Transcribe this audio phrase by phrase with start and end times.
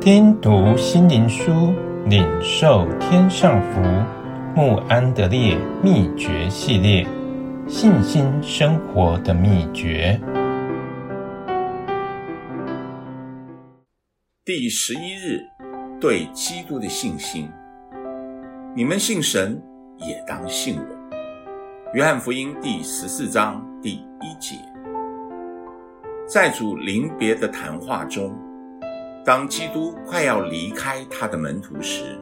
[0.00, 1.74] 听读心灵书，
[2.06, 3.80] 领受天上福。
[4.54, 7.04] 穆安德烈秘诀系列：
[7.66, 10.18] 信心生活的秘诀。
[14.44, 15.40] 第十一日，
[16.00, 17.50] 对基督的信心。
[18.76, 19.60] 你们信神，
[19.98, 21.18] 也当信我。
[21.92, 24.54] 约翰福音第十四章第一节。
[26.24, 28.32] 在主临别的谈话中，
[29.28, 32.18] 当基督快要离开他的门徒时，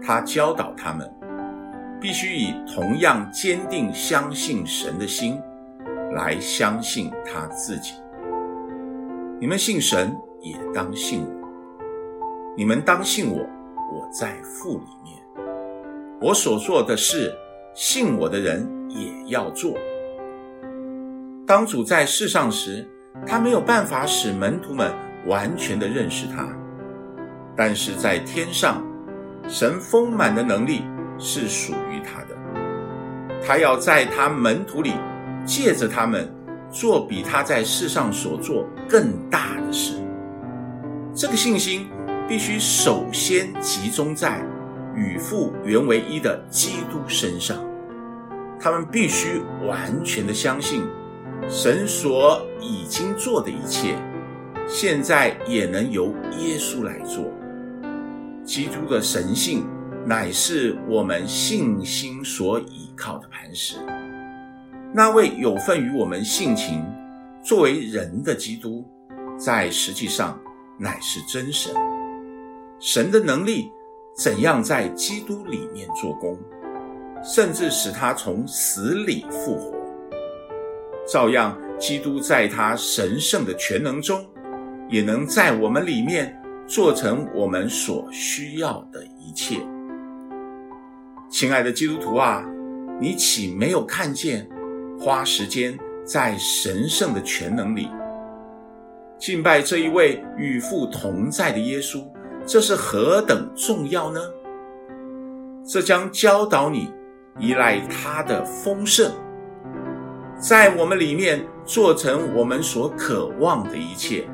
[0.00, 1.12] 他教导他们。
[2.00, 5.40] 必须以同样坚定相信神的心
[6.14, 7.94] 来相信他自己。
[9.40, 11.48] 你们信神，也当信我。
[12.56, 15.20] 你们当信我，我在父里面。
[16.20, 17.34] 我所做的事，
[17.74, 19.74] 信我的人也要做。
[21.44, 22.88] 当主在世上时，
[23.26, 24.92] 他没有办法使门徒们
[25.26, 26.48] 完全的认识他，
[27.56, 28.82] 但是在天上，
[29.48, 30.82] 神丰满的能力。
[31.18, 32.36] 是属于他的，
[33.46, 34.94] 他要在他门徒里，
[35.44, 36.28] 借着他们
[36.68, 39.94] 做比他在世上所做更大的事。
[41.14, 41.86] 这个信心
[42.26, 44.44] 必须首先集中在
[44.96, 47.56] 与父原为一的基督身上，
[48.58, 50.82] 他们必须完全的相信
[51.48, 53.94] 神所已经做的一切，
[54.72, 56.06] 现在也能由
[56.38, 57.30] 耶稣来做。
[58.44, 59.64] 基督的神性。
[60.04, 63.76] 乃是我们信心所倚靠的磐石。
[64.92, 66.84] 那位有份于我们性情、
[67.40, 68.84] 作为人的基督，
[69.38, 70.36] 在实际上
[70.76, 71.72] 乃是真神。
[72.80, 73.70] 神的能力
[74.16, 76.36] 怎样在基督里面做工，
[77.22, 79.72] 甚至使他从死里复活，
[81.06, 84.26] 照样，基督在他神圣的全能中，
[84.92, 89.56] 也能在我们里面做成我们所需要的一切。
[91.30, 92.44] 亲爱的基督徒啊，
[93.00, 94.46] 你岂没有看见，
[95.00, 97.88] 花时间在神圣的权能里
[99.18, 102.04] 敬拜这一位与父同在的耶稣，
[102.44, 104.20] 这是何等重要呢？
[105.66, 106.92] 这将教导你
[107.38, 109.10] 依赖他的丰盛，
[110.38, 114.28] 在我们里面做成我们所渴望的一切。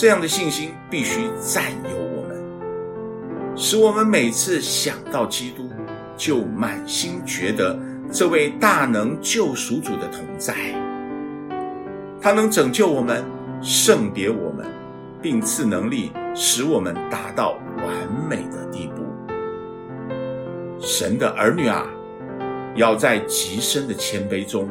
[0.00, 3.56] 这样的信心必须占有我们。
[3.56, 5.68] 使我们每次想到基督，
[6.16, 7.76] 就满心觉得
[8.12, 10.54] 这位大能救赎主的同在。
[12.20, 13.24] 他能拯救我们，
[13.60, 14.64] 圣别我们，
[15.20, 19.02] 并赐能力使我们达到完美的地步。
[20.78, 21.84] 神的儿女啊，
[22.76, 24.68] 要在极深的谦卑中，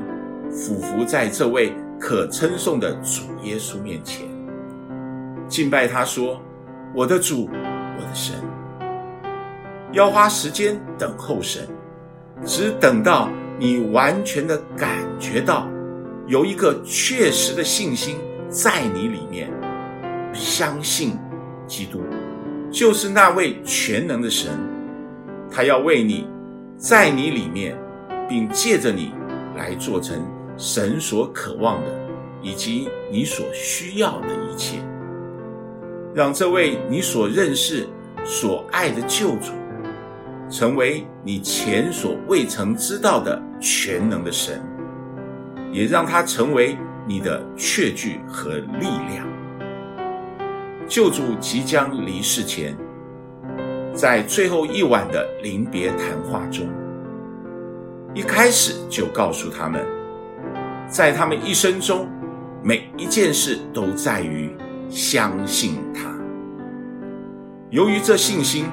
[0.49, 4.25] 俯伏在这位可称颂的主耶稣面前，
[5.47, 6.41] 敬拜他说
[6.93, 7.49] ：“我的主，
[7.97, 8.35] 我的神。”
[9.93, 11.67] 要花时间等候神，
[12.45, 15.67] 只等到你完全的感觉到
[16.27, 18.17] 有一个确实的信心
[18.49, 19.49] 在你里面，
[20.33, 21.17] 相信
[21.65, 22.01] 基督
[22.69, 24.51] 就是那位全能的神，
[25.49, 26.27] 他要为你
[26.77, 27.75] 在你里面，
[28.27, 29.13] 并借着你
[29.55, 30.21] 来做成
[30.57, 31.87] 神所渴望的
[32.41, 34.79] 以及你所需要的一切，
[36.13, 37.88] 让这位你所认识、
[38.23, 39.51] 所爱的救主。
[40.50, 44.62] 成为你前所未曾知道的全能的神，
[45.73, 49.28] 也让他成为你的确据和力量。
[50.88, 52.78] 救主即将离世前，
[53.94, 56.66] 在最后一晚的临别谈话中，
[58.13, 59.85] 一开始就告诉他们，
[60.88, 62.07] 在他们一生中，
[62.63, 64.56] 每一件事都在于
[64.89, 66.09] 相信他。
[67.69, 68.65] 由于这信心。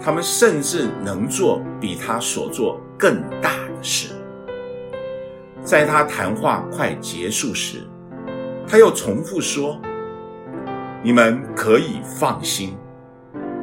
[0.00, 4.14] 他们甚至能做比他所做更大的事。
[5.60, 7.78] 在他谈话快结束时，
[8.66, 9.78] 他又重复说
[11.02, 12.78] ：“你们可以放心，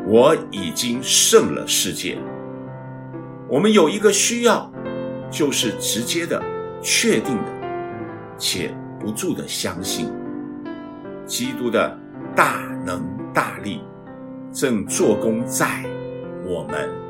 [0.06, 2.18] 我已经胜了世界。
[3.50, 4.70] 我们有一个需要，
[5.32, 6.40] 就是直接的、
[6.82, 7.52] 确定的，
[8.38, 10.12] 且不住的相信，
[11.26, 11.98] 基督的
[12.36, 13.02] 大能
[13.34, 13.82] 大力
[14.52, 15.84] 正做工在。”
[16.46, 17.05] 我们。